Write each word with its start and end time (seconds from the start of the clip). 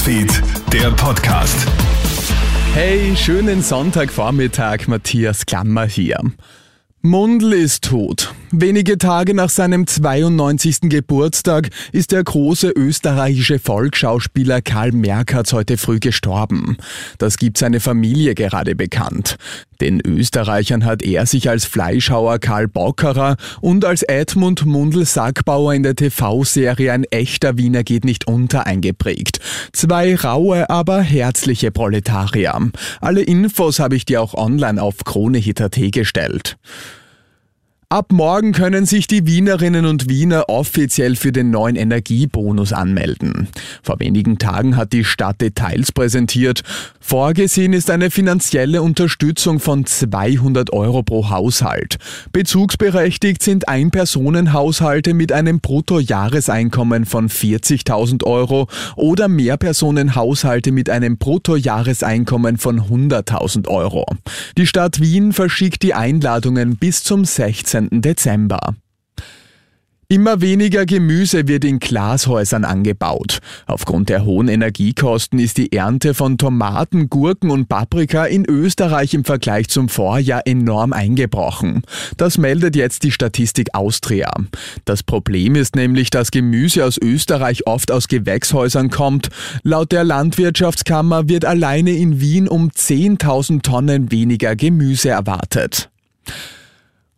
Newsfeed, 0.00 0.42
der 0.72 0.90
Podcast. 0.92 1.66
Hey, 2.72 3.14
schönen 3.16 3.60
Sonntagvormittag, 3.60 4.86
Matthias 4.86 5.44
Klammer 5.44 5.86
hier. 5.86 6.18
Mundl 7.02 7.52
ist 7.52 7.84
tot. 7.84 8.34
Wenige 8.50 8.96
Tage 8.96 9.34
nach 9.34 9.50
seinem 9.50 9.86
92. 9.86 10.88
Geburtstag 10.88 11.68
ist 11.92 12.12
der 12.12 12.24
große 12.24 12.70
österreichische 12.70 13.58
Volksschauspieler 13.58 14.62
Karl 14.62 14.92
Merkatz 14.92 15.52
heute 15.52 15.76
früh 15.76 15.98
gestorben. 15.98 16.78
Das 17.18 17.36
gibt 17.36 17.58
seine 17.58 17.80
Familie 17.80 18.34
gerade 18.34 18.74
bekannt. 18.74 19.36
Den 19.80 20.00
Österreichern 20.04 20.84
hat 20.84 21.02
er 21.02 21.26
sich 21.26 21.48
als 21.48 21.64
Fleischhauer 21.64 22.38
Karl 22.38 22.68
Bockerer 22.68 23.36
und 23.60 23.84
als 23.84 24.02
Edmund 24.02 24.66
Mundl 24.66 25.04
Sackbauer 25.04 25.74
in 25.74 25.82
der 25.82 25.96
TV-Serie 25.96 26.92
Ein 26.92 27.04
echter 27.04 27.56
Wiener 27.56 27.82
geht 27.82 28.04
nicht 28.04 28.26
unter 28.26 28.66
eingeprägt. 28.66 29.40
Zwei 29.72 30.14
raue, 30.14 30.68
aber 30.68 31.00
herzliche 31.00 31.70
Proletarier. 31.70 32.70
Alle 33.00 33.22
Infos 33.22 33.78
habe 33.78 33.96
ich 33.96 34.04
dir 34.04 34.20
auch 34.22 34.34
online 34.34 34.82
auf 34.82 35.04
KroneHit.at 35.04 35.78
gestellt. 35.92 36.58
Ab 37.92 38.12
morgen 38.12 38.52
können 38.52 38.86
sich 38.86 39.08
die 39.08 39.26
Wienerinnen 39.26 39.84
und 39.84 40.08
Wiener 40.08 40.48
offiziell 40.48 41.16
für 41.16 41.32
den 41.32 41.50
neuen 41.50 41.74
Energiebonus 41.74 42.72
anmelden. 42.72 43.48
Vor 43.82 43.98
wenigen 43.98 44.38
Tagen 44.38 44.76
hat 44.76 44.92
die 44.92 45.02
Stadt 45.02 45.40
Details 45.40 45.90
präsentiert. 45.90 46.62
Vorgesehen 47.00 47.72
ist 47.72 47.90
eine 47.90 48.12
finanzielle 48.12 48.82
Unterstützung 48.82 49.58
von 49.58 49.86
200 49.86 50.72
Euro 50.72 51.02
pro 51.02 51.30
Haushalt. 51.30 51.96
Bezugsberechtigt 52.30 53.42
sind 53.42 53.68
Einpersonenhaushalte 53.68 55.12
mit 55.12 55.32
einem 55.32 55.58
Bruttojahreseinkommen 55.58 57.06
von 57.06 57.28
40.000 57.28 58.22
Euro 58.22 58.68
oder 58.94 59.26
Mehrpersonenhaushalte 59.26 60.70
mit 60.70 60.90
einem 60.90 61.18
Bruttojahreseinkommen 61.18 62.56
von 62.56 62.82
100.000 62.82 63.66
Euro. 63.66 64.06
Die 64.56 64.68
Stadt 64.68 65.00
Wien 65.00 65.32
verschickt 65.32 65.82
die 65.82 65.94
Einladungen 65.94 66.76
bis 66.76 67.02
zum 67.02 67.24
16. 67.24 67.79
Dezember. 67.90 68.74
Immer 70.12 70.40
weniger 70.40 70.86
Gemüse 70.86 71.46
wird 71.46 71.64
in 71.64 71.78
Glashäusern 71.78 72.64
angebaut. 72.64 73.38
Aufgrund 73.66 74.08
der 74.08 74.24
hohen 74.24 74.48
Energiekosten 74.48 75.38
ist 75.38 75.56
die 75.56 75.70
Ernte 75.70 76.14
von 76.14 76.36
Tomaten, 76.36 77.08
Gurken 77.08 77.52
und 77.52 77.68
Paprika 77.68 78.24
in 78.24 78.44
Österreich 78.44 79.14
im 79.14 79.24
Vergleich 79.24 79.68
zum 79.68 79.88
Vorjahr 79.88 80.48
enorm 80.48 80.92
eingebrochen. 80.92 81.82
Das 82.16 82.38
meldet 82.38 82.74
jetzt 82.74 83.04
die 83.04 83.12
Statistik 83.12 83.68
Austria. 83.72 84.32
Das 84.84 85.04
Problem 85.04 85.54
ist 85.54 85.76
nämlich, 85.76 86.10
dass 86.10 86.32
Gemüse 86.32 86.84
aus 86.84 86.98
Österreich 86.98 87.68
oft 87.68 87.92
aus 87.92 88.08
Gewächshäusern 88.08 88.90
kommt. 88.90 89.28
Laut 89.62 89.92
der 89.92 90.02
Landwirtschaftskammer 90.02 91.28
wird 91.28 91.44
alleine 91.44 91.92
in 91.92 92.20
Wien 92.20 92.48
um 92.48 92.70
10.000 92.70 93.62
Tonnen 93.62 94.10
weniger 94.10 94.56
Gemüse 94.56 95.10
erwartet. 95.10 95.88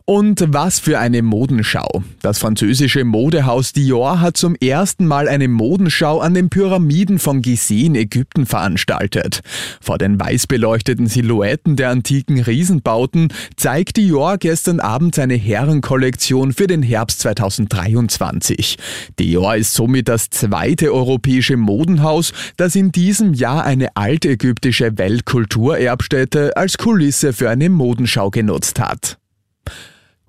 Und 0.05 0.45
was 0.48 0.81
für 0.81 0.98
eine 0.98 1.22
Modenschau. 1.22 2.03
Das 2.22 2.41
französische 2.41 3.05
Modehaus 3.05 3.72
Dior 3.72 4.20
hat 4.20 4.36
zum 4.36 4.56
ersten 4.56 5.06
Mal 5.06 5.28
eine 5.28 5.47
Modenschau 5.47 6.19
an 6.19 6.34
den 6.34 6.50
Pyramiden 6.50 7.20
von 7.20 7.41
Gizeh 7.41 7.86
in 7.86 7.95
Ägypten 7.95 8.45
veranstaltet. 8.45 9.42
Vor 9.80 9.98
den 9.98 10.19
weiß 10.19 10.48
beleuchteten 10.48 11.06
Silhouetten 11.06 11.77
der 11.77 11.91
antiken 11.91 12.41
Riesenbauten 12.41 13.33
zeigt 13.56 13.97
Dior 13.97 14.39
gestern 14.39 14.80
Abend 14.80 15.14
seine 15.14 15.34
Herrenkollektion 15.34 16.53
für 16.53 16.67
den 16.67 16.83
Herbst 16.83 17.20
2023. 17.20 18.78
Dior 19.20 19.55
ist 19.55 19.75
somit 19.75 20.08
das 20.08 20.30
zweite 20.30 20.92
europäische 20.92 21.56
Modenhaus, 21.56 22.33
das 22.56 22.75
in 22.75 22.91
diesem 22.91 23.34
Jahr 23.34 23.64
eine 23.64 23.97
altägyptische 23.97 24.98
Weltkulturerbstätte 24.98 26.56
als 26.56 26.77
Kulisse 26.77 27.33
für 27.33 27.51
eine 27.51 27.70
Modenschau 27.70 28.30
genutzt 28.30 28.80
hat. 28.80 29.19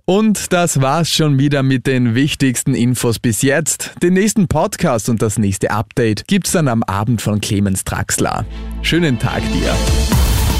Und 0.05 0.51
das 0.51 0.81
war's 0.81 1.09
schon 1.09 1.39
wieder 1.39 1.63
mit 1.63 1.87
den 1.87 2.13
wichtigsten 2.13 2.75
Infos 2.75 3.19
bis 3.19 3.41
jetzt. 3.41 3.93
Den 4.03 4.13
nächsten 4.13 4.49
Podcast 4.49 5.07
und 5.07 5.21
das 5.21 5.37
nächste 5.37 5.71
Update 5.71 6.27
gibt's 6.27 6.51
dann 6.51 6.67
am 6.67 6.83
Abend 6.83 7.21
von 7.21 7.39
Clemens 7.39 7.85
Draxler. 7.85 8.45
Schönen 8.81 9.17
Tag 9.17 9.41
dir. 9.53 9.73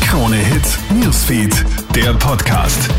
Krone 0.08 0.38
Hits, 0.38 0.80
Newsfeed, 0.94 1.66
der 1.94 2.14
Podcast. 2.14 2.90